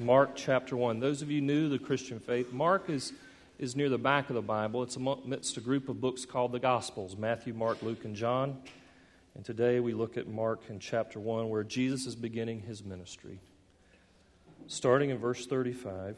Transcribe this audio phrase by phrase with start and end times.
[0.00, 1.00] Mark chapter 1.
[1.00, 3.12] Those of you new to the Christian faith, Mark is,
[3.58, 4.84] is near the back of the Bible.
[4.84, 8.58] It's amidst a group of books called the Gospels Matthew, Mark, Luke, and John.
[9.34, 13.40] And today we look at Mark in chapter 1, where Jesus is beginning his ministry.
[14.68, 16.16] Starting in verse 35.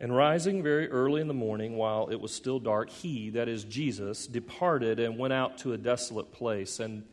[0.00, 3.62] And rising very early in the morning, while it was still dark, he, that is
[3.62, 7.04] Jesus, departed and went out to a desolate place, and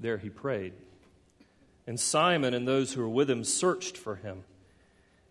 [0.00, 0.72] there he prayed.
[1.86, 4.44] And Simon and those who were with him searched for him.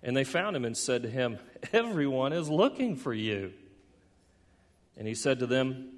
[0.03, 1.37] And they found him and said to him,
[1.73, 3.53] Everyone is looking for you.
[4.97, 5.89] And he said to them,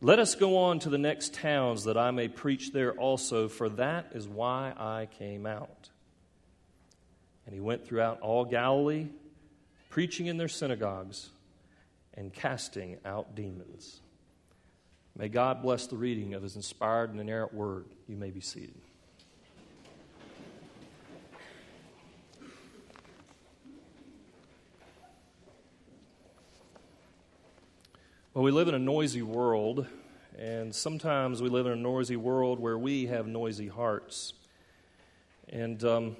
[0.00, 3.68] Let us go on to the next towns that I may preach there also, for
[3.70, 5.90] that is why I came out.
[7.44, 9.08] And he went throughout all Galilee,
[9.90, 11.30] preaching in their synagogues
[12.14, 14.00] and casting out demons.
[15.16, 17.86] May God bless the reading of his inspired and inerrant word.
[18.06, 18.80] You may be seated.
[28.36, 29.86] Well, we live in a noisy world,
[30.38, 34.34] and sometimes we live in a noisy world where we have noisy hearts.
[35.48, 36.16] And um,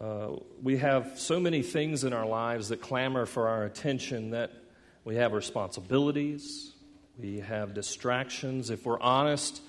[0.00, 0.28] uh,
[0.62, 4.52] we have so many things in our lives that clamor for our attention that
[5.04, 6.72] we have responsibilities,
[7.18, 8.70] we have distractions.
[8.70, 9.60] If we're honest,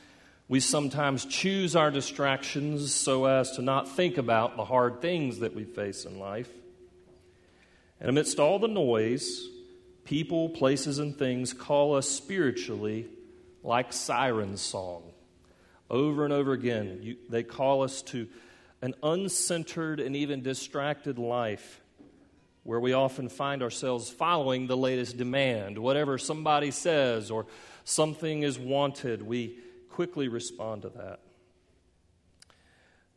[0.47, 5.53] we sometimes choose our distractions so as to not think about the hard things that
[5.53, 6.49] we face in life.
[7.99, 9.49] And amidst all the noise,
[10.07, 13.05] people, places, and things call us spiritually
[13.61, 15.03] like siren song.
[15.89, 18.27] Over and over again, you, they call us to
[18.81, 21.81] an uncentered and even distracted life
[22.63, 25.77] where we often find ourselves following the latest demand.
[25.77, 27.45] Whatever somebody says or
[27.83, 31.19] something is wanted, we quickly respond to that.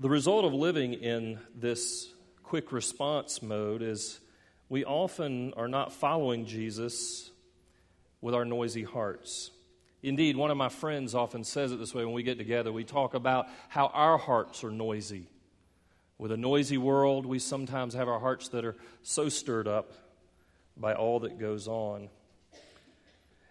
[0.00, 4.18] The result of living in this quick response mode is
[4.70, 7.30] we often are not following Jesus
[8.20, 9.50] with our noisy hearts.
[10.00, 12.72] Indeed, one of my friends often says it this way when we get together.
[12.72, 15.26] We talk about how our hearts are noisy.
[16.18, 19.92] With a noisy world, we sometimes have our hearts that are so stirred up
[20.76, 22.08] by all that goes on.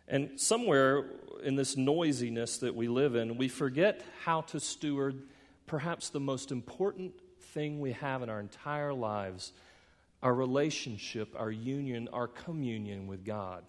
[0.08, 1.03] And somewhere
[1.44, 5.22] in this noisiness that we live in, we forget how to steward
[5.68, 7.12] perhaps the most important
[7.53, 9.52] thing we have in our entire lives
[10.22, 13.63] our relationship, our union, our communion with God.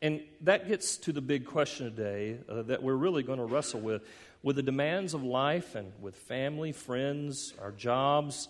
[0.00, 3.80] And that gets to the big question today uh, that we're really going to wrestle
[3.80, 4.02] with.
[4.42, 8.48] With the demands of life and with family, friends, our jobs,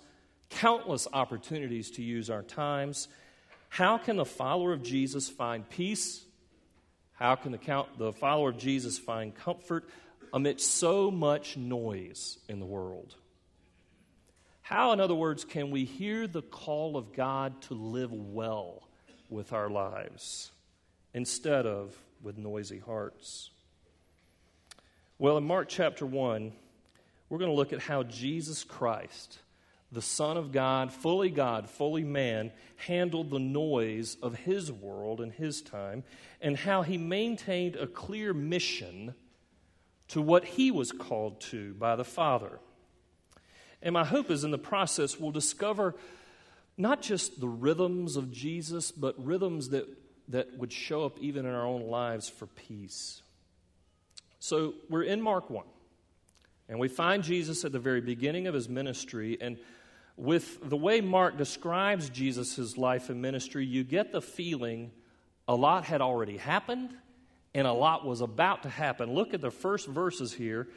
[0.48, 3.08] countless opportunities to use our times,
[3.68, 6.24] how can the follower of Jesus find peace?
[7.12, 9.88] How can the, count, the follower of Jesus find comfort
[10.32, 13.14] amidst so much noise in the world?
[14.72, 18.88] How, in other words, can we hear the call of God to live well
[19.28, 20.50] with our lives
[21.12, 23.50] instead of with noisy hearts?
[25.18, 26.54] Well, in Mark chapter 1,
[27.28, 29.40] we're going to look at how Jesus Christ,
[29.92, 35.32] the Son of God, fully God, fully man, handled the noise of his world and
[35.32, 36.02] his time,
[36.40, 39.14] and how he maintained a clear mission
[40.08, 42.58] to what he was called to by the Father.
[43.82, 45.94] And my hope is in the process we'll discover
[46.76, 49.86] not just the rhythms of Jesus, but rhythms that,
[50.28, 53.22] that would show up even in our own lives for peace.
[54.38, 55.64] So we're in Mark 1,
[56.68, 59.36] and we find Jesus at the very beginning of his ministry.
[59.40, 59.58] And
[60.16, 64.90] with the way Mark describes Jesus' life and ministry, you get the feeling
[65.46, 66.90] a lot had already happened
[67.54, 69.12] and a lot was about to happen.
[69.12, 70.68] Look at the first verses here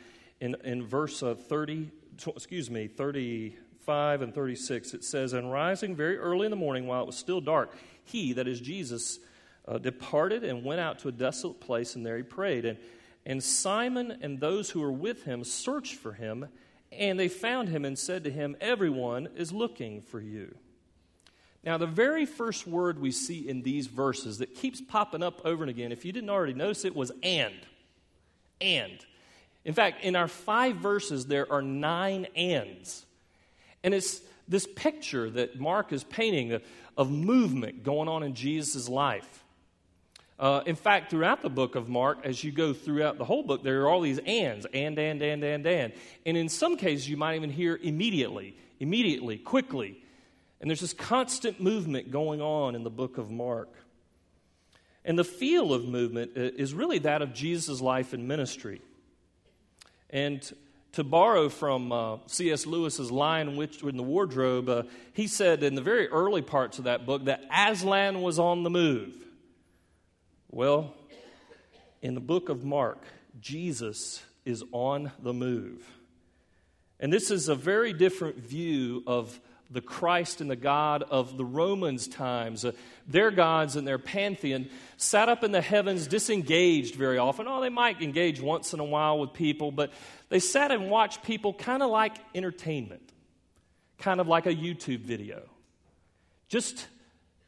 [0.41, 1.89] in, in verse uh, 30
[2.27, 7.01] excuse me, 35 and 36, it says, And rising very early in the morning while
[7.01, 9.19] it was still dark, he, that is Jesus,
[9.67, 12.65] uh, departed and went out to a desolate place, and there he prayed.
[12.65, 12.77] And,
[13.25, 16.47] and Simon and those who were with him searched for him,
[16.91, 20.55] and they found him and said to him, Everyone is looking for you.
[21.63, 25.63] Now, the very first word we see in these verses that keeps popping up over
[25.63, 27.55] and again, if you didn't already notice it, was and.
[28.61, 29.03] And.
[29.65, 33.05] In fact, in our five verses, there are nine ands.
[33.83, 36.53] And it's this picture that Mark is painting
[36.97, 39.43] of, movement going on in Jesus' life.
[40.39, 43.63] Uh, in fact, throughout the book of Mark, as you go throughout the whole book,
[43.63, 45.93] there are all these ands and, and, and, and, and.
[46.25, 50.01] And in some cases, you might even hear immediately, immediately, quickly.
[50.61, 53.69] And there's this constant movement going on in the book of Mark.
[55.03, 58.81] And the feel of movement is really that of Jesus' life and ministry.
[60.09, 60.49] And
[60.93, 62.65] To borrow from uh, C.S.
[62.65, 66.85] Lewis's Lion Witch in the Wardrobe, uh, he said in the very early parts of
[66.85, 69.13] that book that Aslan was on the move.
[70.49, 70.93] Well,
[72.01, 73.03] in the book of Mark,
[73.41, 75.83] Jesus is on the move.
[76.97, 79.37] And this is a very different view of
[79.69, 82.65] the Christ and the God of the Romans' times.
[82.65, 82.71] Uh,
[83.07, 87.47] their gods and their pantheon sat up in the heavens, disengaged very often.
[87.47, 89.91] Oh, they might engage once in a while with people, but
[90.29, 93.11] they sat and watched people kind of like entertainment,
[93.97, 95.43] kind of like a YouTube video.
[96.47, 96.87] Just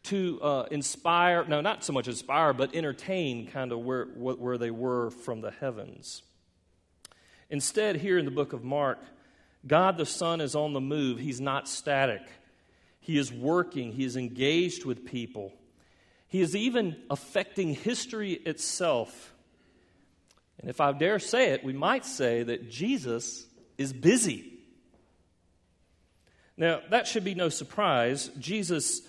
[0.04, 4.72] to uh, inspire, no, not so much inspire, but entertain kind of where, where they
[4.72, 6.24] were from the heavens.
[7.50, 9.00] Instead, here in the book of Mark,
[9.68, 11.20] God the Son is on the move.
[11.20, 12.22] He's not static.
[13.00, 15.54] He is working, He is engaged with people.
[16.28, 19.34] He is even affecting history itself.
[20.60, 23.46] And if I dare say it, we might say that Jesus
[23.78, 24.54] is busy.
[26.58, 28.30] Now, that should be no surprise.
[28.40, 29.04] Jesus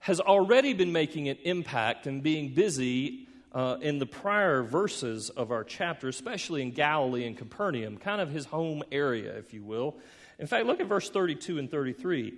[0.00, 5.50] has already been making an impact and being busy uh, in the prior verses of
[5.50, 9.96] our chapter, especially in Galilee and Capernaum, kind of his home area, if you will.
[10.38, 12.34] In fact, look at verse 32 and 33.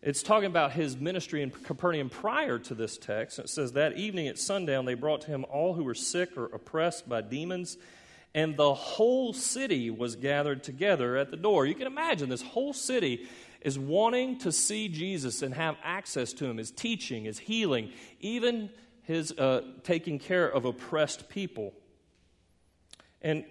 [0.00, 3.38] It's talking about his ministry in Capernaum prior to this text.
[3.38, 6.46] It says, That evening at sundown, they brought to him all who were sick or
[6.46, 7.76] oppressed by demons,
[8.34, 11.66] and the whole city was gathered together at the door.
[11.66, 13.26] You can imagine this whole city
[13.60, 17.90] is wanting to see Jesus and have access to him, his teaching, his healing,
[18.20, 18.70] even
[19.08, 21.72] his uh, taking care of oppressed people.
[23.22, 23.44] And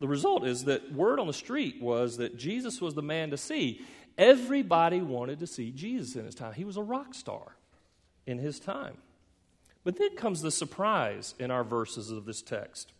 [0.00, 3.36] the result is that word on the street was that Jesus was the man to
[3.36, 3.80] see.
[4.18, 6.52] Everybody wanted to see Jesus in his time.
[6.52, 7.54] He was a rock star
[8.26, 8.96] in his time.
[9.84, 12.90] But then comes the surprise in our verses of this text.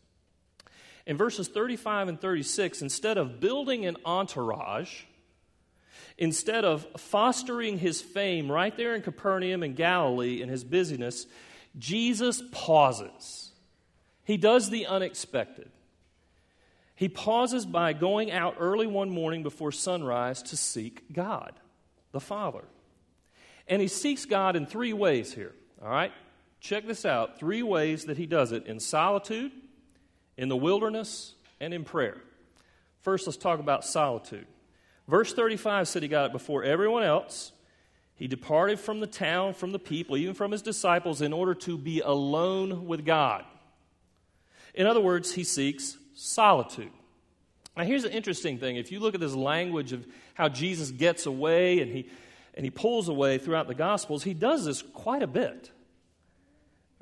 [1.07, 5.03] In verses 35 and 36, instead of building an entourage,
[6.17, 11.27] instead of fostering his fame right there in Capernaum and Galilee in his busyness,
[11.79, 13.53] Jesus pauses.
[14.25, 15.71] He does the unexpected.
[16.94, 21.53] He pauses by going out early one morning before sunrise to seek God,
[22.12, 22.65] the Father.
[23.67, 25.55] And he seeks God in three ways here.
[25.82, 26.12] All right?
[26.61, 29.53] Check this out three ways that he does it in solitude,
[30.37, 32.17] in the wilderness, and in prayer.
[33.03, 34.47] First, let's talk about solitude.
[35.09, 37.53] Verse 35 said he got it before everyone else.
[38.17, 41.77] He departed from the town, from the people, even from his disciples, in order to
[41.77, 43.45] be alone with God.
[44.75, 46.91] In other words, he seeks solitude.
[47.77, 48.77] Now, here's an interesting thing.
[48.77, 52.09] If you look at this language of how Jesus gets away and he,
[52.55, 55.73] and he pulls away throughout the Gospels, he does this quite a bit.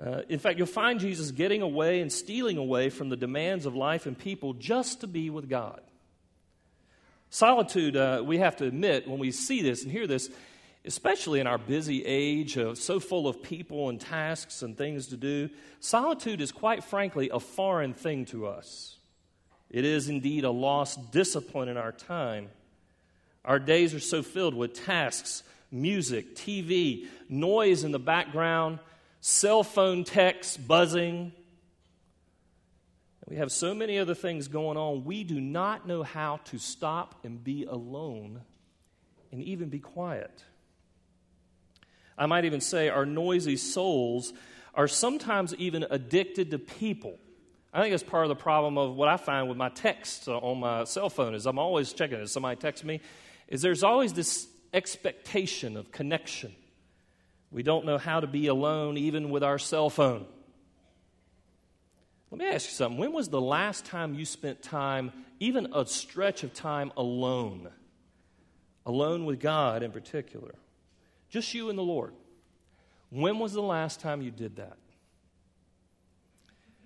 [0.03, 3.77] Uh, in fact, you'll find Jesus getting away and stealing away from the demands of
[3.77, 5.81] life and people just to be with God.
[7.29, 10.31] Solitude, uh, we have to admit, when we see this and hear this,
[10.85, 15.49] especially in our busy age, so full of people and tasks and things to do,
[15.81, 18.97] solitude is quite frankly a foreign thing to us.
[19.71, 22.49] It is indeed a lost discipline in our time.
[23.45, 28.81] Our days are so filled with tasks, music, TV, noise in the background,
[29.21, 31.33] cell phone texts buzzing.
[33.29, 37.25] We have so many other things going on, we do not know how to stop
[37.25, 38.43] and be alone
[39.31, 40.45] and even be quiet.
[42.17, 44.33] I might even say our noisy souls
[44.75, 47.19] are sometimes even addicted to people.
[47.73, 50.37] I think that's part of the problem of what I find with my texts uh,
[50.39, 52.29] on my cell phone is I'm always checking it.
[52.29, 53.01] Somebody texts me,
[53.49, 56.55] is there's always this expectation of connection.
[57.51, 60.27] We don't know how to be alone even with our cell phone.
[62.31, 62.99] Let me ask you something.
[62.99, 67.69] When was the last time you spent time, even a stretch of time, alone?
[68.87, 70.55] Alone with God in particular.
[71.33, 72.13] Just you and the Lord.
[73.09, 74.77] When was the last time you did that?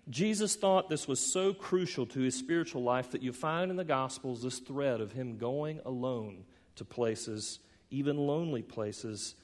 [0.09, 3.85] Jesus thought this was so crucial to his spiritual life that you find in the
[3.85, 6.45] Gospels this thread of him going alone
[6.77, 7.59] to places,
[7.91, 9.35] even lonely places,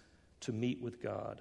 [0.43, 1.41] to meet with God.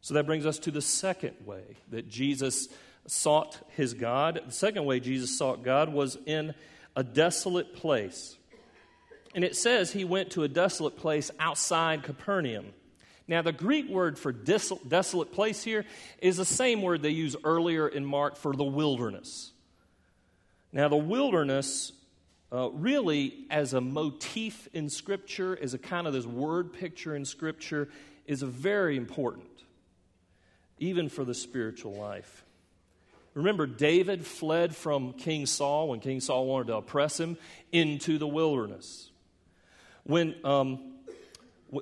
[0.00, 2.68] So that brings us to the second way that Jesus
[3.06, 4.40] sought his God.
[4.46, 6.54] The second way Jesus sought God was in
[6.96, 8.38] a desolate place.
[9.34, 12.72] And it says he went to a desolate place outside Capernaum.
[13.26, 15.84] Now, the Greek word for desolate place here
[16.20, 19.50] is the same word they use earlier in Mark for the wilderness.
[20.72, 21.92] Now, the wilderness,
[22.52, 27.24] uh, really, as a motif in Scripture, as a kind of this word picture in
[27.24, 27.88] Scripture,
[28.26, 29.48] is very important,
[30.78, 32.44] even for the spiritual life.
[33.32, 37.36] Remember, David fled from King Saul when King Saul wanted to oppress him
[37.72, 39.10] into the wilderness.
[40.04, 40.94] When um,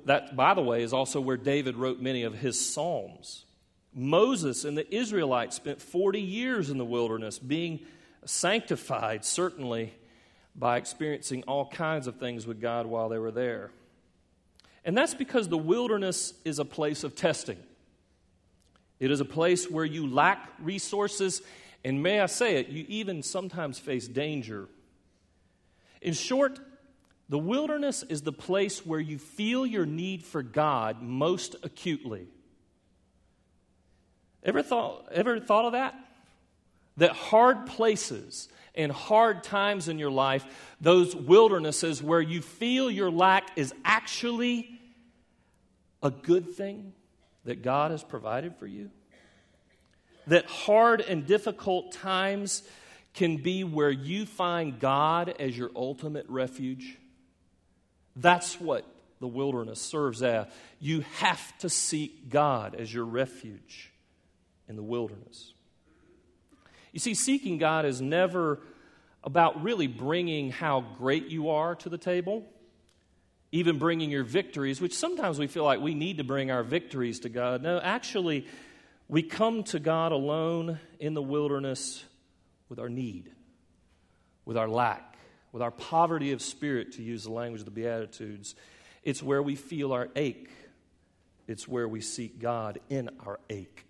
[0.05, 3.45] that, by the way, is also where David wrote many of his psalms.
[3.93, 7.81] Moses and the Israelites spent 40 years in the wilderness being
[8.25, 9.93] sanctified, certainly
[10.55, 13.71] by experiencing all kinds of things with God while they were there.
[14.85, 17.57] And that's because the wilderness is a place of testing.
[18.99, 21.41] It is a place where you lack resources,
[21.83, 24.67] and may I say it, you even sometimes face danger.
[26.01, 26.59] In short,
[27.29, 32.27] the wilderness is the place where you feel your need for God most acutely.
[34.43, 35.95] Ever thought, ever thought of that?
[36.97, 40.45] That hard places and hard times in your life,
[40.81, 44.69] those wildernesses where you feel your lack is actually
[46.01, 46.93] a good thing
[47.45, 48.89] that God has provided for you?
[50.27, 52.63] That hard and difficult times
[53.13, 56.97] can be where you find God as your ultimate refuge?
[58.15, 58.85] That's what
[59.19, 60.47] the wilderness serves as.
[60.79, 63.91] You have to seek God as your refuge
[64.67, 65.53] in the wilderness.
[66.91, 68.59] You see, seeking God is never
[69.23, 72.45] about really bringing how great you are to the table,
[73.51, 77.21] even bringing your victories, which sometimes we feel like we need to bring our victories
[77.21, 77.63] to God.
[77.63, 78.45] No, actually,
[79.07, 82.03] we come to God alone in the wilderness
[82.69, 83.31] with our need,
[84.45, 85.12] with our lack,
[85.53, 88.55] with our poverty of spirit, to use the language of the Beatitudes.
[89.03, 90.49] It's where we feel our ache,
[91.47, 93.85] it's where we seek God in our ache.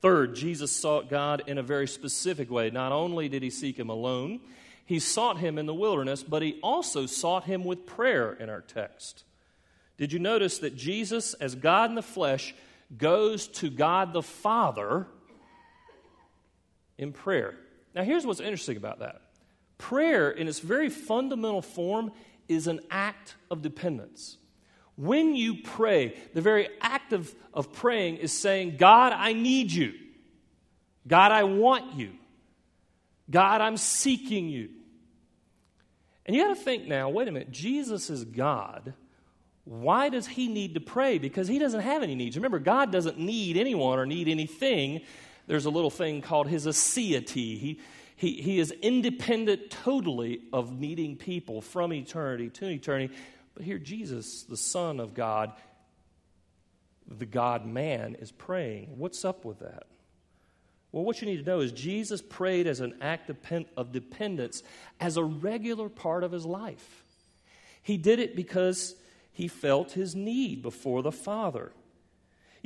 [0.00, 2.70] Third, Jesus sought God in a very specific way.
[2.70, 4.40] Not only did he seek him alone,
[4.84, 8.60] he sought him in the wilderness, but he also sought him with prayer in our
[8.60, 9.24] text.
[9.98, 12.54] Did you notice that Jesus, as God in the flesh,
[12.96, 15.06] goes to God the Father
[16.96, 17.54] in prayer?
[17.94, 19.20] Now, here's what's interesting about that
[19.78, 22.12] prayer, in its very fundamental form,
[22.48, 24.36] is an act of dependence.
[24.96, 29.94] When you pray, the very act of, of praying is saying, God, I need you.
[31.06, 32.10] God, I want you.
[33.30, 34.70] God, I'm seeking you.
[36.26, 38.94] And you got to think now wait a minute, Jesus is God.
[39.64, 41.18] Why does he need to pray?
[41.18, 42.36] Because he doesn't have any needs.
[42.36, 45.02] Remember, God doesn't need anyone or need anything.
[45.46, 47.58] There's a little thing called his aseity.
[47.58, 47.80] He,
[48.18, 53.14] he, he is independent totally of needing people from eternity to eternity.
[53.54, 55.52] But here, Jesus, the Son of God,
[57.06, 58.98] the God man, is praying.
[58.98, 59.84] What's up with that?
[60.90, 63.30] Well, what you need to know is Jesus prayed as an act
[63.76, 64.64] of dependence
[64.98, 67.04] as a regular part of his life.
[67.84, 68.96] He did it because
[69.30, 71.70] he felt his need before the Father.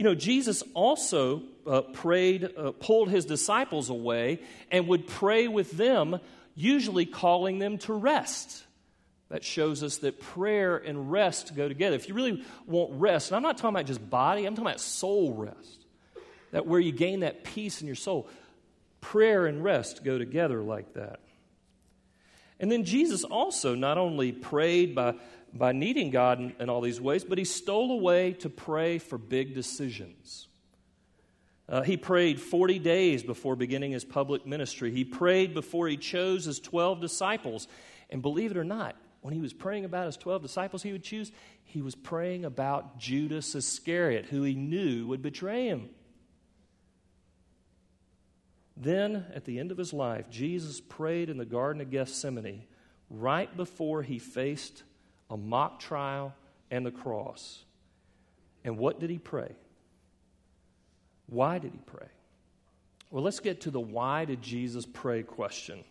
[0.03, 5.71] You know, Jesus also uh, prayed, uh, pulled his disciples away, and would pray with
[5.71, 6.19] them,
[6.57, 8.65] usually calling them to rest
[9.29, 11.95] that shows us that prayer and rest go together.
[11.95, 14.81] If you really want rest, and I'm not talking about just body, I'm talking about
[14.81, 15.87] soul rest,
[16.51, 18.29] that where you gain that peace in your soul,
[19.01, 21.21] prayer and rest go together like that.
[22.59, 25.15] And then Jesus also not only prayed by,
[25.53, 29.19] by needing God in, in all these ways, but he stole away to pray for
[29.19, 30.49] big decisions.
[31.69, 34.91] Uh, he prayed 40 days before beginning his public ministry.
[34.91, 37.69] He prayed before he chose his 12 disciples.
[38.11, 41.05] And believe it or not, when he was praying about his 12 disciples he would
[41.05, 41.33] choose,
[41.65, 45.89] he was praying about Judas Iscariot, who he knew would betray him.
[48.77, 52.65] Then, at the end of his life, Jesus prayed in the Garden of Gethsemane
[53.09, 54.83] right before he faced
[55.31, 56.35] a mock trial
[56.71, 57.65] and the cross.
[58.65, 59.55] And what did he pray?
[61.27, 62.09] Why did he pray?
[63.11, 65.85] Well, let's get to the why did Jesus pray question.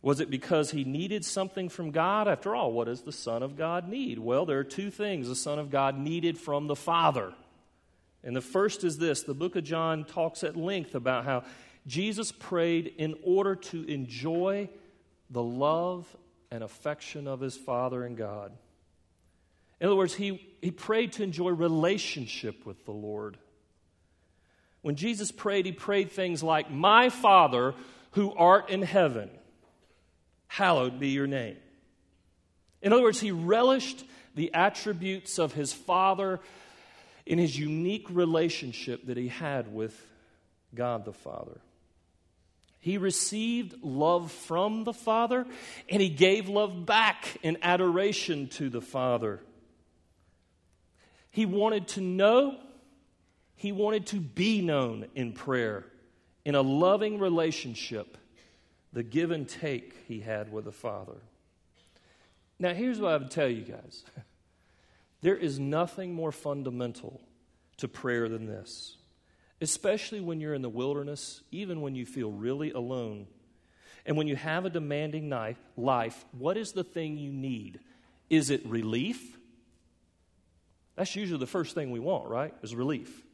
[0.00, 2.26] Was it because he needed something from God?
[2.26, 4.18] After all, what does the Son of God need?
[4.18, 7.32] Well, there are two things the Son of God needed from the Father.
[8.24, 11.44] And the first is this the book of John talks at length about how
[11.86, 14.68] Jesus prayed in order to enjoy
[15.30, 16.06] the love
[16.52, 18.52] and affection of his Father and God.
[19.80, 23.38] In other words, he, he prayed to enjoy relationship with the Lord.
[24.82, 27.74] When Jesus prayed, he prayed things like, My Father
[28.12, 29.30] who art in heaven
[30.46, 31.56] hallowed be your name.
[32.82, 34.04] In other words, he relished
[34.34, 36.38] the attributes of his Father
[37.24, 39.98] in his unique relationship that he had with
[40.74, 41.60] God the Father.
[42.82, 45.46] He received love from the Father,
[45.88, 49.38] and he gave love back in adoration to the Father.
[51.30, 52.56] He wanted to know,
[53.54, 55.84] he wanted to be known in prayer
[56.44, 58.18] in a loving relationship,
[58.92, 61.18] the give and take he had with the Father.
[62.58, 64.02] Now, here's what I would tell you guys
[65.20, 67.20] there is nothing more fundamental
[67.76, 68.96] to prayer than this,
[69.62, 73.26] especially when you're in the wilderness, even when you feel really alone.
[74.04, 75.32] And when you have a demanding
[75.76, 77.78] life, what is the thing you need?
[78.28, 79.38] Is it relief?
[80.96, 82.52] That's usually the first thing we want, right?
[82.62, 83.24] Is relief.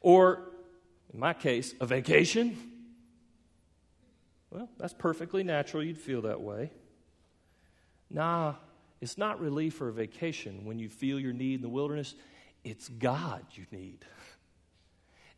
[0.00, 0.50] Or,
[1.12, 2.56] in my case, a vacation.
[4.50, 5.84] Well, that's perfectly natural.
[5.84, 6.72] You'd feel that way.
[8.10, 8.54] Nah,
[9.00, 12.14] it's not relief or a vacation when you feel your need in the wilderness.
[12.64, 14.04] It's God you need.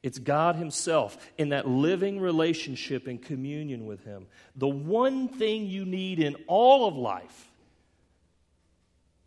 [0.03, 4.27] It's God Himself in that living relationship and communion with Him.
[4.57, 7.51] The one thing you need in all of life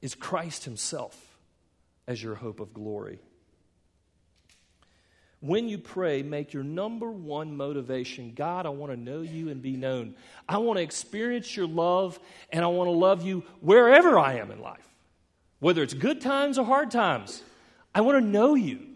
[0.02, 1.38] is Christ Himself
[2.08, 3.20] as your hope of glory.
[5.40, 9.62] When you pray, make your number one motivation God, I want to know you and
[9.62, 10.16] be known.
[10.48, 12.18] I want to experience your love,
[12.50, 14.88] and I want to love you wherever I am in life,
[15.60, 17.44] whether it's good times or hard times.
[17.94, 18.93] I want to know you.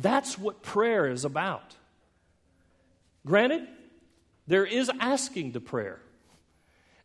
[0.00, 1.74] That's what prayer is about.
[3.26, 3.66] Granted,
[4.46, 6.00] there is asking to prayer.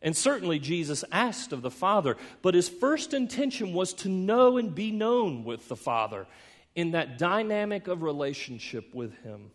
[0.00, 4.74] And certainly Jesus asked of the Father, but his first intention was to know and
[4.74, 6.26] be known with the Father
[6.74, 9.50] in that dynamic of relationship with him.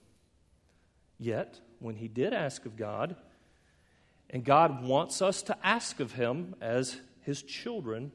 [1.19, 3.15] Yet, when he did ask of God,
[4.29, 8.11] and God wants us to ask of him as his children,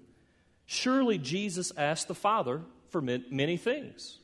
[0.66, 4.18] surely Jesus asked the Father for many things.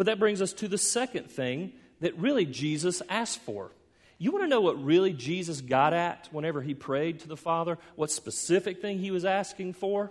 [0.00, 3.70] But that brings us to the second thing that really Jesus asked for.
[4.16, 7.76] You want to know what really Jesus got at whenever he prayed to the Father?
[7.96, 10.10] What specific thing he was asking for?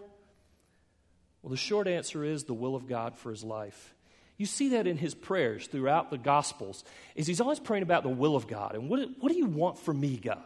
[1.41, 3.95] Well, the short answer is the will of God for his life.
[4.37, 6.83] You see that in his prayers throughout the Gospels,
[7.15, 8.75] is he's always praying about the will of God.
[8.75, 10.37] And what, what do you want from me, God?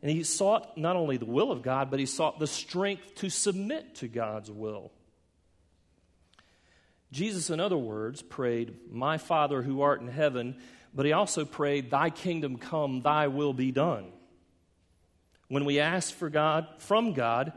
[0.00, 3.28] And he sought not only the will of God, but he sought the strength to
[3.28, 4.90] submit to God's will.
[7.12, 10.56] Jesus, in other words, prayed, My Father who art in heaven,
[10.94, 14.12] but he also prayed, Thy kingdom come, thy will be done.
[15.48, 17.52] When we ask for God, from God,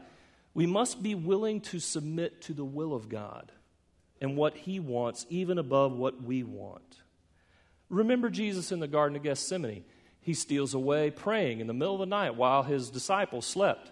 [0.52, 3.52] we must be willing to submit to the will of God
[4.20, 7.02] and what he wants, even above what we want.
[7.88, 9.84] Remember Jesus in the Garden of Gethsemane.
[10.20, 13.90] He steals away praying in the middle of the night while his disciples slept.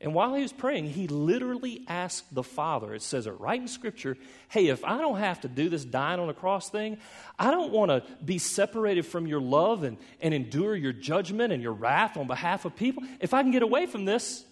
[0.00, 3.66] And while he was praying, he literally asked the Father, it says it right in
[3.66, 4.16] Scripture,
[4.48, 6.98] hey, if I don't have to do this dying on a cross thing,
[7.38, 11.62] I don't want to be separated from your love and, and endure your judgment and
[11.62, 13.04] your wrath on behalf of people.
[13.20, 14.44] If I can get away from this,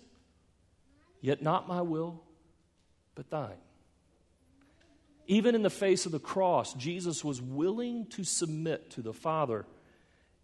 [1.21, 2.23] yet not my will,
[3.15, 3.59] but thine.
[5.27, 9.67] Even in the face of the cross, Jesus was willing to submit to the Father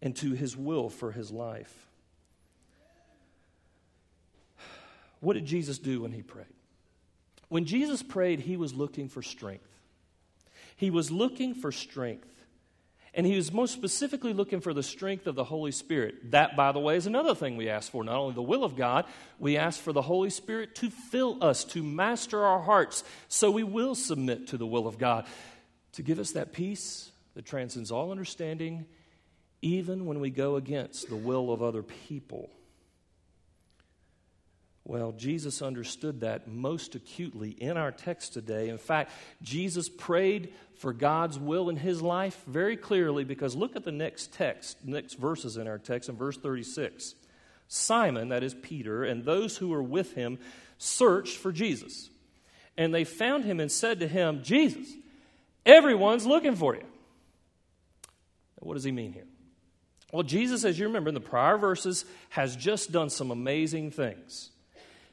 [0.02, 1.86] and to his will for his life.
[5.20, 6.46] What did Jesus do when he prayed?
[7.48, 9.68] When Jesus prayed, he was looking for strength.
[10.76, 12.28] He was looking for strength.
[13.12, 16.30] And he was most specifically looking for the strength of the Holy Spirit.
[16.30, 18.04] That, by the way, is another thing we ask for.
[18.04, 19.04] Not only the will of God,
[19.38, 23.64] we ask for the Holy Spirit to fill us, to master our hearts, so we
[23.64, 25.26] will submit to the will of God,
[25.92, 28.86] to give us that peace that transcends all understanding
[29.62, 32.48] even when we go against the will of other people.
[34.90, 38.70] Well, Jesus understood that most acutely in our text today.
[38.70, 43.84] In fact, Jesus prayed for God's will in his life very clearly because look at
[43.84, 47.14] the next text, next verses in our text in verse 36.
[47.68, 50.40] Simon, that is Peter, and those who were with him
[50.76, 52.10] searched for Jesus.
[52.76, 54.92] And they found him and said to him, Jesus,
[55.64, 56.86] everyone's looking for you.
[58.58, 59.28] What does he mean here?
[60.12, 64.50] Well, Jesus, as you remember in the prior verses, has just done some amazing things.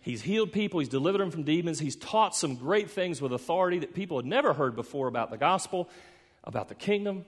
[0.08, 3.80] He's healed people, he's delivered them from demons, he's taught some great things with authority
[3.80, 5.90] that people had never heard before about the gospel,
[6.46, 7.26] about the kingdom.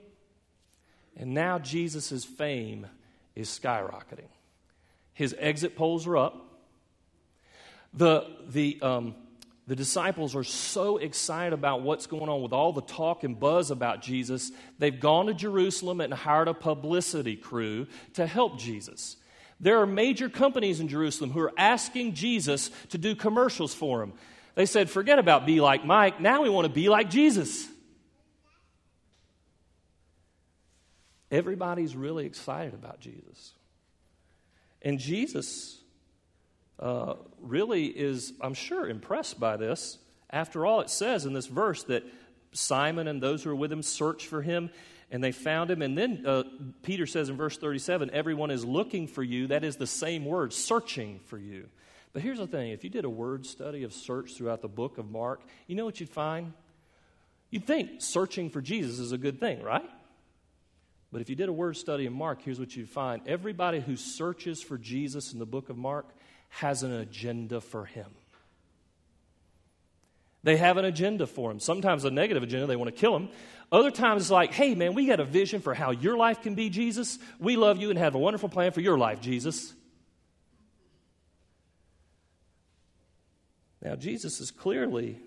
[1.17, 2.87] And now Jesus' fame
[3.35, 4.29] is skyrocketing.
[5.11, 6.61] His exit polls are up.
[7.93, 9.15] The, the, um,
[9.67, 13.71] the disciples are so excited about what's going on with all the talk and buzz
[13.71, 19.17] about Jesus, they've gone to Jerusalem and hired a publicity crew to help Jesus.
[19.59, 24.13] There are major companies in Jerusalem who are asking Jesus to do commercials for them.
[24.55, 27.67] They said, forget about be like Mike, now we want to be like Jesus.
[31.31, 33.53] Everybody's really excited about Jesus.
[34.81, 35.79] And Jesus
[36.79, 39.97] uh, really is, I'm sure, impressed by this.
[40.29, 42.03] After all, it says in this verse that
[42.53, 44.69] Simon and those who were with him searched for him
[45.11, 45.81] and they found him.
[45.81, 46.43] And then uh,
[46.83, 49.47] Peter says in verse 37 everyone is looking for you.
[49.47, 51.67] That is the same word, searching for you.
[52.13, 54.97] But here's the thing if you did a word study of search throughout the book
[54.97, 56.53] of Mark, you know what you'd find?
[57.51, 59.89] You'd think searching for Jesus is a good thing, right?
[61.11, 63.95] But if you did a word study in Mark, here's what you'd find everybody who
[63.95, 66.05] searches for Jesus in the book of Mark
[66.49, 68.07] has an agenda for him.
[70.43, 71.59] They have an agenda for him.
[71.59, 73.29] Sometimes a negative agenda, they want to kill him.
[73.71, 76.55] Other times it's like, hey, man, we got a vision for how your life can
[76.55, 77.19] be, Jesus.
[77.39, 79.73] We love you and have a wonderful plan for your life, Jesus.
[83.81, 85.19] Now, Jesus is clearly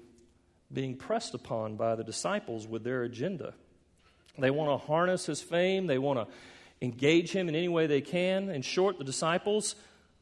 [0.72, 3.54] being pressed upon by the disciples with their agenda.
[4.38, 6.34] They want to harness his fame, they want to
[6.84, 8.50] engage him in any way they can.
[8.50, 9.76] In short, the disciples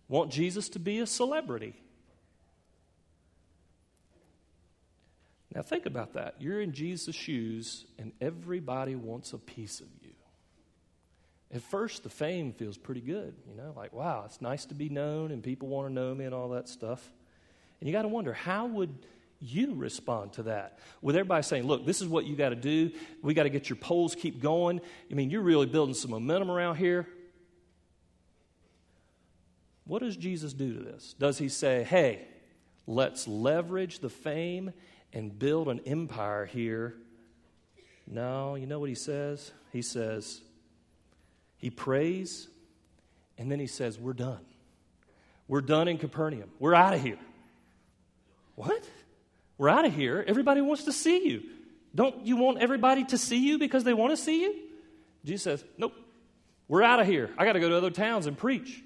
[0.09, 1.75] want Jesus to be a celebrity.
[5.55, 6.37] Now, think about that.
[6.39, 10.13] You're in Jesus' shoes, and everybody wants a piece of you.
[11.53, 13.35] At first, the fame feels pretty good.
[13.49, 16.25] You know, like, wow, it's nice to be known, and people want to know me
[16.25, 17.13] and all that stuff.
[17.81, 18.95] And you got to wonder, how would
[19.41, 20.79] you respond to that?
[21.03, 22.93] With everybody saying, look, this is what you got to do.
[23.21, 24.81] We got to get your polls keep going.
[25.11, 27.09] I mean, you're really building some momentum around here.
[29.85, 31.17] What does Jesus do to this?
[31.19, 32.29] Does he say, hey,
[32.87, 34.73] let's leverage the fame
[35.13, 36.95] and build an empire here?
[38.07, 39.53] No, you know what he says?
[39.73, 40.41] He says,
[41.59, 42.49] he prays,
[43.39, 44.41] and then he says, we're done.
[45.47, 46.51] We're done in Capernaum.
[46.59, 47.19] We're out of here.
[48.55, 48.85] What?
[49.59, 50.25] We're out of here.
[50.27, 51.43] Everybody wants to see you.
[51.95, 54.55] Don't you want everybody to see you because they want to see you?
[55.25, 55.95] Jesus says, Nope.
[56.69, 57.31] We're out of here.
[57.37, 58.81] I got to go to other towns and preach.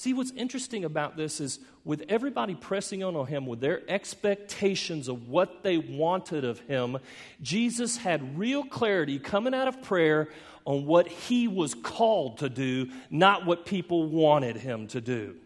[0.00, 5.08] See, what's interesting about this is with everybody pressing on on him with their expectations
[5.08, 6.96] of what they wanted of him,
[7.42, 10.30] Jesus had real clarity coming out of prayer
[10.64, 15.36] on what he was called to do, not what people wanted him to do.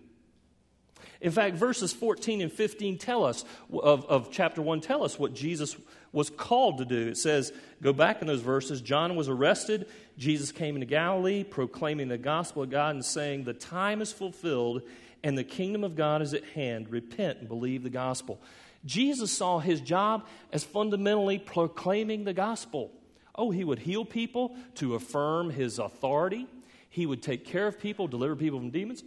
[1.25, 5.33] In fact, verses 14 and 15 tell us, of, of chapter 1, tell us what
[5.33, 5.75] Jesus
[6.13, 7.09] was called to do.
[7.09, 9.89] It says, go back in those verses, John was arrested.
[10.19, 14.83] Jesus came into Galilee, proclaiming the gospel of God and saying, The time is fulfilled
[15.23, 16.91] and the kingdom of God is at hand.
[16.91, 18.39] Repent and believe the gospel.
[18.85, 22.93] Jesus saw his job as fundamentally proclaiming the gospel.
[23.35, 26.47] Oh, he would heal people to affirm his authority.
[26.91, 29.03] He would take care of people, deliver people from demons.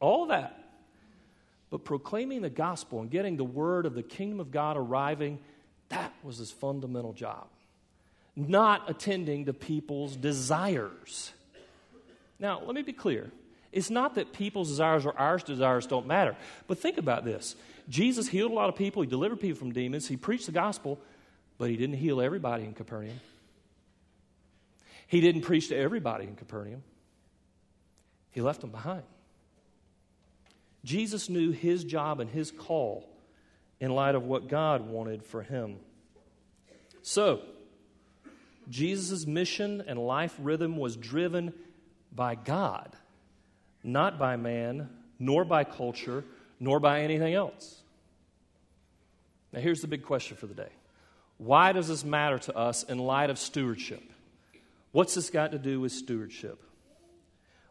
[0.00, 0.59] All that.
[1.70, 5.38] But proclaiming the gospel and getting the word of the kingdom of God arriving,
[5.88, 7.46] that was his fundamental job.
[8.36, 11.32] Not attending to people's desires.
[12.38, 13.30] Now, let me be clear.
[13.72, 16.36] It's not that people's desires or our desires don't matter.
[16.66, 17.54] But think about this
[17.88, 20.98] Jesus healed a lot of people, he delivered people from demons, he preached the gospel,
[21.58, 23.20] but he didn't heal everybody in Capernaum.
[25.06, 26.82] He didn't preach to everybody in Capernaum,
[28.30, 29.02] he left them behind.
[30.84, 33.08] Jesus knew his job and his call
[33.80, 35.76] in light of what God wanted for him.
[37.02, 37.40] So,
[38.68, 41.52] Jesus' mission and life rhythm was driven
[42.12, 42.94] by God,
[43.82, 44.88] not by man,
[45.18, 46.24] nor by culture,
[46.58, 47.82] nor by anything else.
[49.52, 50.70] Now, here's the big question for the day
[51.38, 54.02] Why does this matter to us in light of stewardship?
[54.92, 56.62] What's this got to do with stewardship?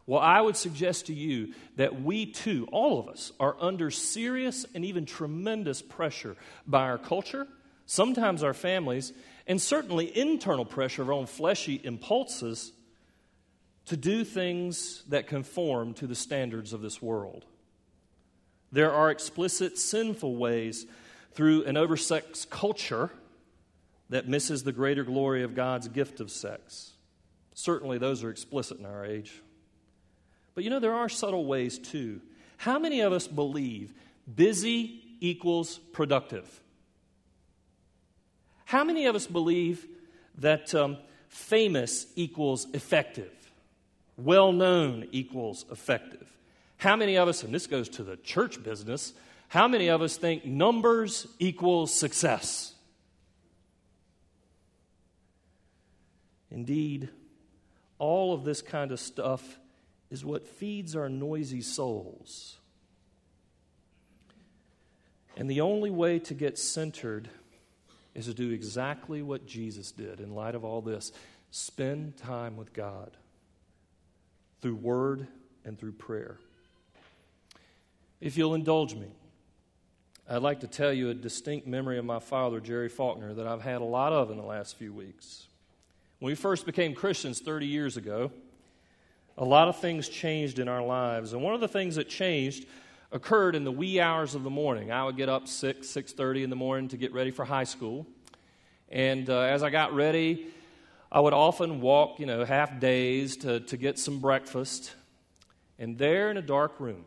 [0.06, 4.66] Well, I would suggest to you that we too, all of us, are under serious
[4.74, 6.36] and even tremendous pressure
[6.66, 7.46] by our culture,
[7.86, 9.12] sometimes our families,
[9.46, 12.72] and certainly internal pressure of our own fleshy impulses
[13.86, 17.44] to do things that conform to the standards of this world.
[18.72, 20.86] There are explicit sinful ways
[21.32, 23.10] through an oversexed culture
[24.08, 26.92] that misses the greater glory of God's gift of sex.
[27.54, 29.32] Certainly, those are explicit in our age.
[30.54, 32.20] But you know, there are subtle ways too.
[32.56, 33.94] How many of us believe
[34.32, 36.60] busy equals productive?
[38.64, 39.86] How many of us believe
[40.38, 40.96] that um,
[41.28, 43.32] famous equals effective?
[44.16, 46.30] Well known equals effective?
[46.76, 49.12] How many of us, and this goes to the church business,
[49.48, 52.74] how many of us think numbers equals success?
[56.50, 57.08] Indeed,
[57.98, 59.58] all of this kind of stuff
[60.10, 62.56] is what feeds our noisy souls.
[65.36, 67.28] And the only way to get centered
[68.14, 71.12] is to do exactly what Jesus did in light of all this
[71.52, 73.16] spend time with God
[74.60, 75.26] through word
[75.64, 76.38] and through prayer.
[78.20, 79.08] If you'll indulge me,
[80.28, 83.62] I'd like to tell you a distinct memory of my father, Jerry Faulkner, that I've
[83.62, 85.46] had a lot of in the last few weeks.
[86.18, 88.30] When we first became Christians 30 years ago,
[89.40, 91.32] a lot of things changed in our lives.
[91.32, 92.66] And one of the things that changed
[93.10, 94.92] occurred in the wee hours of the morning.
[94.92, 98.06] I would get up 6, 6.30 in the morning to get ready for high school.
[98.90, 100.46] And uh, as I got ready,
[101.10, 104.92] I would often walk, you know, half days to, to get some breakfast.
[105.78, 107.06] And there in a dark room,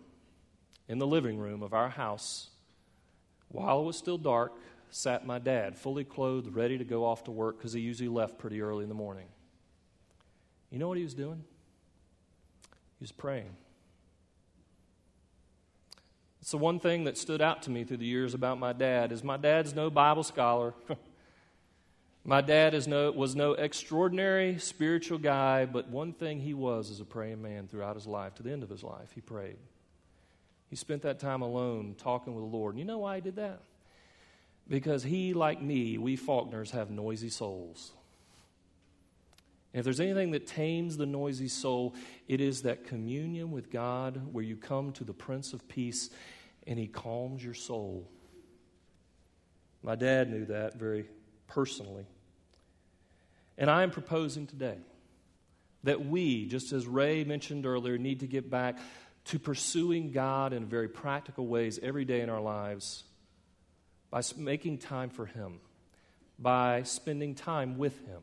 [0.89, 2.49] in the living room of our house,
[3.49, 4.53] while it was still dark,
[4.89, 8.39] sat my dad, fully clothed, ready to go off to work because he usually left
[8.39, 9.27] pretty early in the morning.
[10.71, 11.43] You know what he was doing?
[13.03, 13.53] He was praying.
[16.39, 19.11] It's the one thing that stood out to me through the years about my dad
[19.11, 20.73] is my dad's no Bible scholar.
[22.23, 27.01] my dad is no, was no extraordinary spiritual guy, but one thing he was is
[27.01, 28.35] a praying man throughout his life.
[28.35, 29.57] To the end of his life, he prayed.
[30.69, 32.75] He spent that time alone talking with the Lord.
[32.75, 33.59] And you know why he did that?
[34.69, 37.91] Because he, like me, we Faulkners have noisy souls.
[39.73, 41.95] And if there's anything that tames the noisy soul,
[42.27, 46.11] it is that communion with God where you come to the Prince of Peace
[46.67, 48.07] and he calms your soul.
[49.81, 51.05] My dad knew that very
[51.47, 52.05] personally.
[53.57, 54.77] And I am proposing today
[55.83, 58.77] that we, just as Ray mentioned earlier, need to get back
[59.25, 63.03] to pursuing God in very practical ways every day in our lives
[64.09, 65.59] by making time for Him,
[66.37, 68.21] by spending time with Him,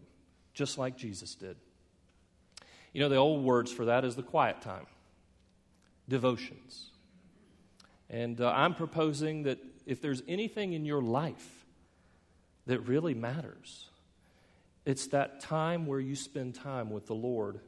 [0.60, 1.56] just like Jesus did.
[2.92, 4.84] You know, the old words for that is the quiet time,
[6.06, 6.90] devotions.
[8.10, 11.64] And uh, I'm proposing that if there's anything in your life
[12.66, 13.88] that really matters,
[14.84, 17.60] it's that time where you spend time with the Lord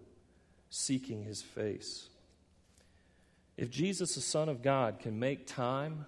[0.68, 2.10] seeking His face.
[3.56, 6.04] If Jesus, the Son of God, can make time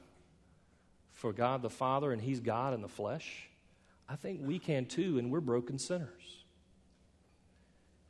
[1.12, 3.49] for God the Father and He's God in the flesh,
[4.07, 6.43] I think we can too, and we're broken sinners.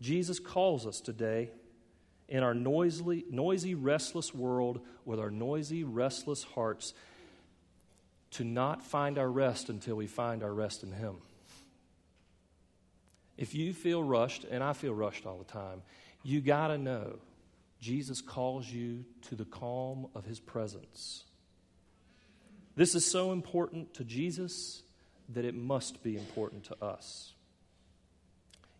[0.00, 1.50] Jesus calls us today
[2.28, 6.94] in our noisy, noisy, restless world with our noisy, restless hearts
[8.32, 11.16] to not find our rest until we find our rest in Him.
[13.36, 15.82] If you feel rushed, and I feel rushed all the time,
[16.22, 17.18] you got to know
[17.84, 21.24] Jesus calls you to the calm of his presence.
[22.76, 24.82] This is so important to Jesus
[25.28, 27.33] that it must be important to us.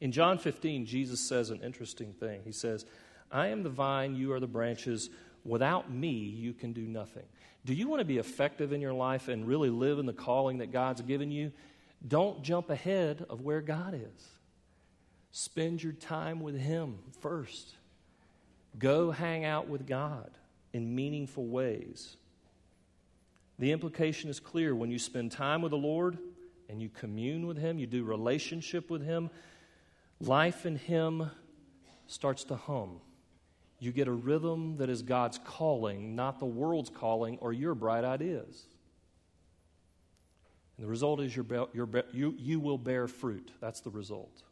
[0.00, 2.42] In John 15, Jesus says an interesting thing.
[2.44, 2.85] He says,
[3.30, 5.11] I am the vine, you are the branches.
[5.44, 7.24] Without me, you can do nothing.
[7.64, 10.59] Do you want to be effective in your life and really live in the calling
[10.59, 11.52] that God's given you?
[12.07, 14.28] Don't jump ahead of where God is.
[15.30, 17.74] Spend your time with Him first.
[18.78, 20.30] Go hang out with God
[20.72, 22.16] in meaningful ways.
[23.59, 24.74] The implication is clear.
[24.74, 26.18] When you spend time with the Lord
[26.68, 29.30] and you commune with Him, you do relationship with Him,
[30.28, 31.30] life in Him
[32.06, 33.00] starts to hum.
[33.78, 38.04] You get a rhythm that is God's calling, not the world's calling or your bright
[38.04, 38.66] ideas.
[40.76, 41.46] And the result is you
[42.12, 43.50] you, you will bear fruit.
[43.60, 44.42] That's the result.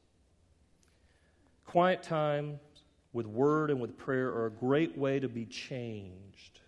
[1.66, 2.60] Quiet time
[3.12, 6.60] with word and with prayer are a great way to be changed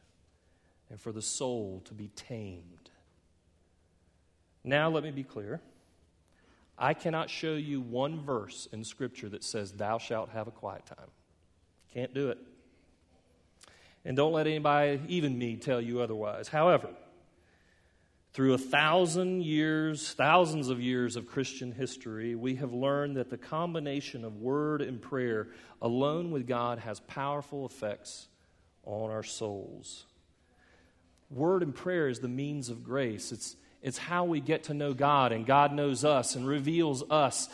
[0.90, 2.90] and for the soul to be tamed.
[4.62, 5.60] Now, let me be clear.
[6.78, 10.86] I cannot show you one verse in Scripture that says, Thou shalt have a quiet
[10.86, 11.10] time.
[11.92, 12.38] Can't do it.
[14.04, 16.48] And don't let anybody, even me, tell you otherwise.
[16.48, 16.90] However,
[18.34, 23.38] through a thousand years, thousands of years of Christian history, we have learned that the
[23.38, 25.48] combination of word and prayer
[25.80, 28.26] alone with God has powerful effects
[28.82, 30.04] on our souls.
[31.30, 33.30] Word and prayer is the means of grace.
[33.30, 37.50] It's, it's how we get to know God, and God knows us and reveals us,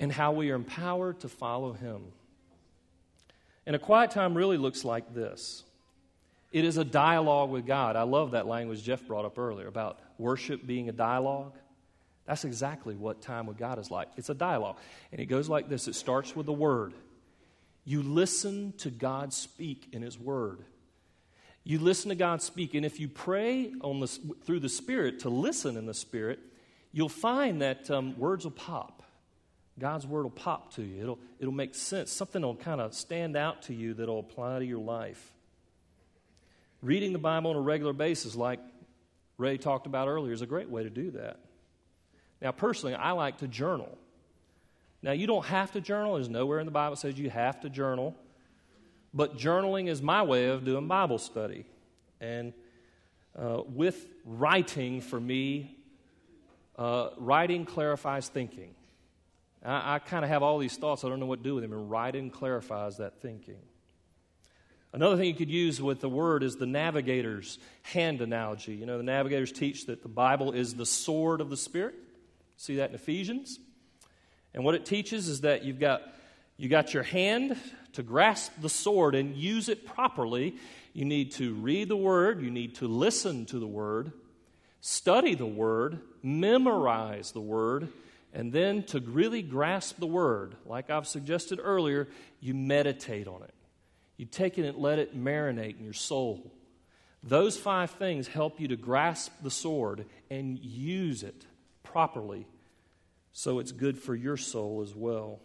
[0.00, 2.02] and how we are empowered to follow Him.
[3.66, 5.62] And a quiet time really looks like this
[6.50, 7.94] it is a dialogue with God.
[7.94, 11.54] I love that language Jeff brought up earlier about worship being a dialogue.
[12.26, 14.08] That's exactly what time with God is like.
[14.16, 14.76] It's a dialogue.
[15.12, 16.94] And it goes like this it starts with the Word.
[17.84, 20.64] You listen to God speak in His Word.
[21.64, 22.74] You listen to God speak.
[22.74, 24.06] And if you pray on the,
[24.44, 26.38] through the Spirit to listen in the Spirit,
[26.92, 29.02] you'll find that um, words will pop.
[29.78, 32.10] God's Word will pop to you, it'll, it'll make sense.
[32.10, 35.32] Something will kind of stand out to you that'll apply to your life.
[36.82, 38.60] Reading the Bible on a regular basis, like
[39.38, 41.40] Ray talked about earlier, is a great way to do that.
[42.40, 43.98] Now, personally, I like to journal.
[45.02, 46.14] Now, you don't have to journal.
[46.14, 48.14] There's nowhere in the Bible says you have to journal.
[49.12, 51.64] But journaling is my way of doing Bible study.
[52.20, 52.52] And
[53.36, 55.76] uh, with writing for me,
[56.76, 58.74] uh, writing clarifies thinking.
[59.64, 61.62] I, I kind of have all these thoughts, I don't know what to do with
[61.62, 63.58] them, and writing clarifies that thinking.
[64.92, 68.74] Another thing you could use with the word is the navigator's hand analogy.
[68.74, 71.94] You know, the navigators teach that the Bible is the sword of the Spirit.
[72.56, 73.60] See that in Ephesians?
[74.52, 76.02] And what it teaches is that you've got,
[76.60, 77.56] you got your hand
[77.94, 80.56] to grasp the sword and use it properly.
[80.92, 84.12] You need to read the word, you need to listen to the word,
[84.82, 87.88] study the word, memorize the word,
[88.34, 92.08] and then to really grasp the word, like I've suggested earlier,
[92.40, 93.54] you meditate on it.
[94.18, 96.52] You take it and let it marinate in your soul.
[97.22, 101.46] Those five things help you to grasp the sword and use it
[101.84, 102.46] properly
[103.32, 105.40] so it's good for your soul as well.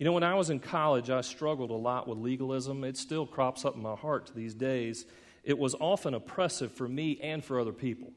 [0.00, 2.84] You know, when I was in college, I struggled a lot with legalism.
[2.84, 5.04] It still crops up in my heart to these days.
[5.44, 8.10] It was often oppressive for me and for other people.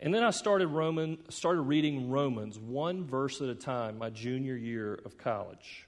[0.00, 4.56] And then I started Roman, started reading Romans one verse at a time my junior
[4.56, 5.86] year of college.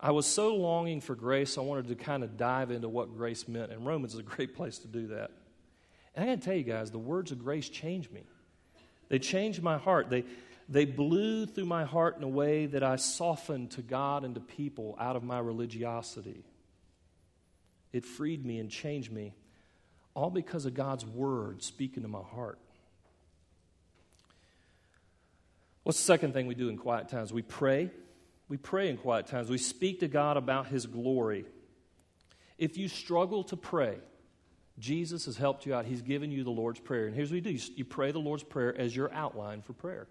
[0.00, 3.46] I was so longing for grace, I wanted to kind of dive into what grace
[3.46, 5.30] meant, and Romans is a great place to do that.
[6.14, 8.22] And I got to tell you guys, the words of grace changed me.
[9.10, 10.08] They changed my heart.
[10.08, 10.24] They,
[10.68, 14.40] they blew through my heart in a way that I softened to God and to
[14.40, 16.44] people out of my religiosity.
[17.92, 19.34] It freed me and changed me,
[20.14, 22.58] all because of God's word speaking to my heart.
[25.84, 27.32] What's the second thing we do in quiet times?
[27.32, 27.90] We pray.
[28.48, 29.50] We pray in quiet times.
[29.50, 31.44] We speak to God about His glory.
[32.56, 33.98] If you struggle to pray,
[34.78, 35.84] Jesus has helped you out.
[35.84, 37.06] He's given you the Lord's Prayer.
[37.06, 40.08] And here's what you do you pray the Lord's Prayer as your outline for prayer.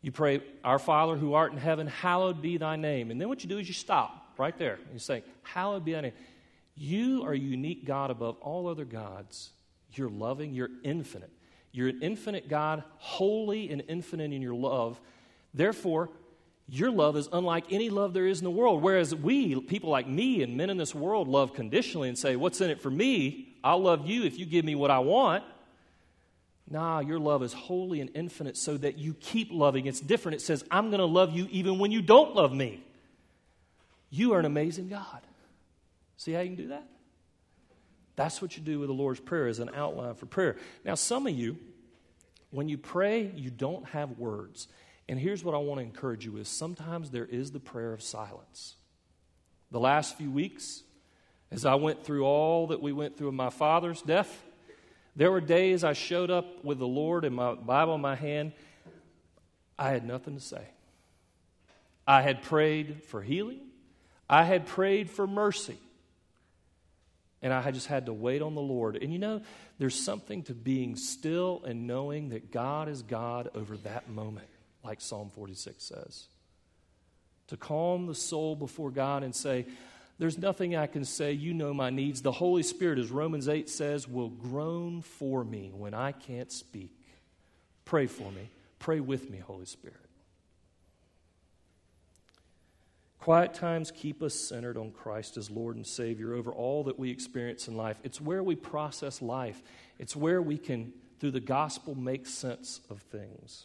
[0.00, 3.10] You pray, Our Father who art in heaven, hallowed be thy name.
[3.10, 4.74] And then what you do is you stop right there.
[4.74, 6.12] And you say, Hallowed be thy name.
[6.76, 9.50] You are a unique God above all other gods.
[9.92, 11.32] You're loving, you're infinite.
[11.72, 15.00] You're an infinite God, holy and infinite in your love.
[15.52, 16.10] Therefore,
[16.68, 18.82] your love is unlike any love there is in the world.
[18.82, 22.60] Whereas we, people like me and men in this world, love conditionally and say, What's
[22.60, 23.56] in it for me?
[23.64, 25.44] I'll love you if you give me what I want.
[26.70, 29.86] Nah, your love is holy and infinite so that you keep loving.
[29.86, 30.36] It's different.
[30.36, 32.84] It says, I'm going to love you even when you don't love me.
[34.10, 35.20] You are an amazing God.
[36.16, 36.86] See how you can do that?
[38.16, 40.56] That's what you do with the Lord's Prayer as an outline for prayer.
[40.84, 41.56] Now, some of you,
[42.50, 44.68] when you pray, you don't have words.
[45.08, 48.02] And here's what I want to encourage you with sometimes there is the prayer of
[48.02, 48.74] silence.
[49.70, 50.82] The last few weeks,
[51.50, 54.44] as I went through all that we went through in my father's death,
[55.18, 58.52] there were days I showed up with the Lord and my Bible in my hand.
[59.76, 60.62] I had nothing to say.
[62.06, 63.60] I had prayed for healing,
[64.30, 65.76] I had prayed for mercy.
[67.40, 68.96] And I just had to wait on the Lord.
[68.96, 69.42] And you know,
[69.78, 74.48] there's something to being still and knowing that God is God over that moment
[74.82, 76.26] like Psalm 46 says.
[77.48, 79.66] To calm the soul before God and say,
[80.18, 81.32] There's nothing I can say.
[81.32, 82.22] You know my needs.
[82.22, 86.90] The Holy Spirit, as Romans 8 says, will groan for me when I can't speak.
[87.84, 88.50] Pray for me.
[88.80, 89.96] Pray with me, Holy Spirit.
[93.20, 97.10] Quiet times keep us centered on Christ as Lord and Savior over all that we
[97.10, 97.98] experience in life.
[98.02, 99.62] It's where we process life,
[99.98, 103.64] it's where we can, through the gospel, make sense of things.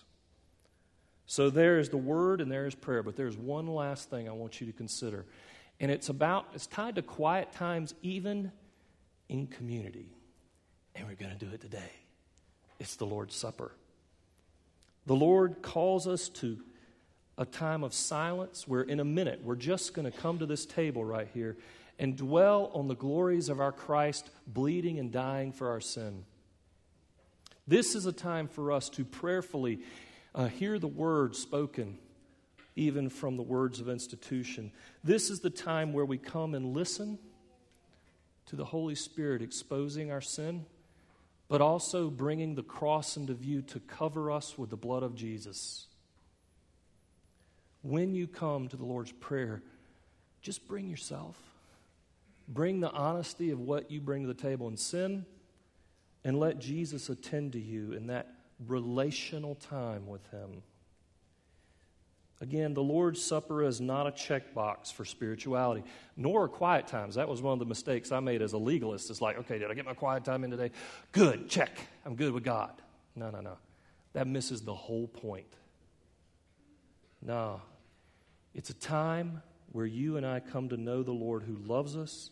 [1.26, 4.34] So there is the word and there is prayer, but there's one last thing I
[4.34, 5.26] want you to consider.
[5.84, 8.54] And it's about, it's tied to quiet times, even
[9.28, 10.16] in community.
[10.96, 11.92] And we're going to do it today.
[12.80, 13.74] It's the Lord's Supper.
[15.08, 16.58] The Lord calls us to
[17.38, 20.66] a time of silence where, in a minute, we're just going to come to this
[20.66, 21.58] table right here
[22.00, 26.24] and dwell on the glories of our Christ bleeding and dying for our sin.
[27.68, 29.80] This is a time for us to prayerfully
[30.34, 31.98] uh, hear the word spoken,
[32.76, 34.72] even from the words of institution.
[35.04, 37.20] This is the time where we come and listen
[38.48, 40.66] to the Holy Spirit exposing our sin,
[41.48, 45.88] but also bringing the cross into view to cover us with the blood of Jesus.
[47.82, 49.62] When you come to the Lord's Prayer,
[50.42, 51.38] just bring yourself.
[52.48, 55.26] Bring the honesty of what you bring to the table in sin,
[56.24, 58.28] and let Jesus attend to you in that
[58.68, 60.64] relational time with Him.
[62.44, 65.82] Again, the Lord's Supper is not a checkbox for spirituality,
[66.18, 67.16] nor quiet times.
[67.16, 69.10] That was one of the mistakes I made as a legalist.
[69.10, 70.72] It's like, okay, did I get my quiet time in today?
[71.14, 71.70] Good, check.
[72.06, 72.74] I'm good with God.
[73.16, 73.56] No, no, no.
[74.12, 75.56] That misses the whole point.
[77.22, 77.62] No.
[78.54, 79.42] It's a time
[79.72, 82.30] where you and I come to know the Lord who loves us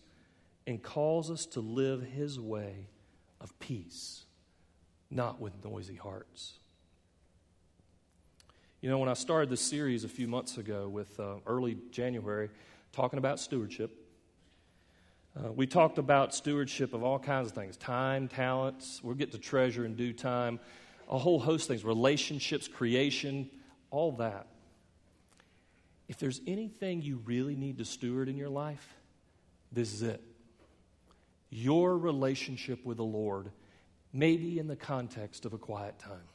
[0.68, 2.90] and calls us to live His way
[3.40, 4.26] of peace,
[5.10, 6.60] not with noisy hearts.
[8.82, 12.50] You know, when I started this series a few months ago with uh, early January,
[12.94, 13.96] talking about stewardship,
[15.38, 19.38] uh, we talked about stewardship of all kinds of things time, talents, we'll get to
[19.38, 20.60] treasure in due time,
[21.08, 23.52] a whole host of things, relationships, creation,
[23.92, 24.48] all that.
[26.10, 28.96] If there's anything you really need to steward in your life,
[29.72, 30.24] this is it.
[31.52, 33.52] Your relationship with the Lord,
[34.12, 36.31] maybe in the context of a quiet time.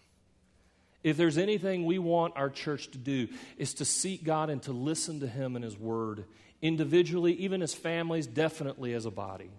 [1.07, 3.29] If there's anything we want our church to do,
[3.59, 6.25] is to seek God and to listen to Him and His Word,
[6.61, 9.53] individually, even as families, definitely as a body.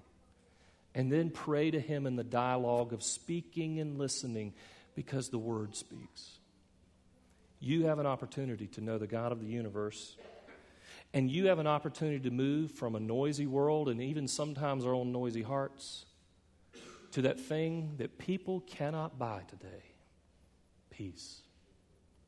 [0.94, 4.56] And then pray to Him in the dialogue of speaking and listening
[4.94, 6.32] because the Word speaks
[7.62, 10.16] you have an opportunity to know the God of the universe.
[11.14, 14.94] And you have an opportunity to move from a noisy world and even sometimes our
[14.94, 16.06] own noisy hearts
[17.14, 19.97] to that thing that people cannot buy today
[20.98, 21.42] peace,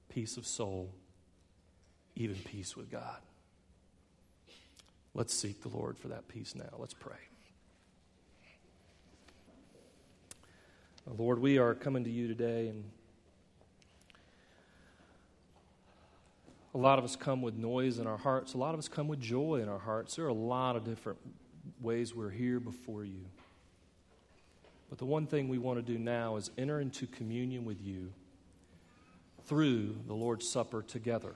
[0.09, 0.93] peace of soul,
[2.15, 3.20] even peace with God.
[5.15, 6.70] Let's seek the Lord for that peace now.
[6.78, 7.15] Let's pray.
[11.17, 12.84] Lord, we are coming to you today and
[16.72, 18.53] A lot of us come with noise in our hearts.
[18.53, 20.15] A lot of us come with joy in our hearts.
[20.15, 21.17] There are a lot of different
[21.82, 23.26] ways we're here before you.
[24.88, 28.13] But the one thing we want to do now is enter into communion with you
[29.49, 31.33] through the Lord's Supper together.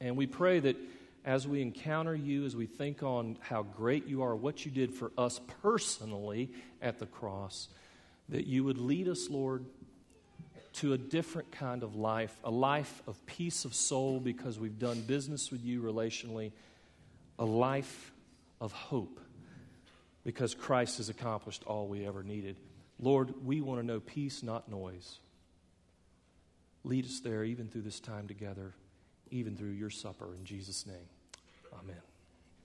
[0.00, 0.76] And we pray that
[1.24, 4.94] as we encounter you, as we think on how great you are, what you did
[4.94, 6.50] for us personally
[6.80, 7.68] at the cross,
[8.28, 9.64] that you would lead us, Lord,
[10.74, 15.00] to a different kind of life, a life of peace of soul because we've done
[15.02, 16.52] business with you relationally,
[17.38, 18.12] a life
[18.60, 19.20] of hope
[20.22, 22.56] because Christ has accomplished all we ever needed.
[23.00, 25.18] Lord, we want to know peace, not noise.
[26.84, 28.74] Lead us there even through this time together,
[29.30, 30.34] even through your supper.
[30.34, 31.08] In Jesus' name,
[31.72, 31.96] amen.